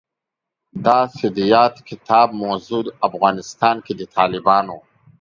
[0.85, 4.77] دا چې د یاد کتاب موضوع افغانستان کې د طالبانو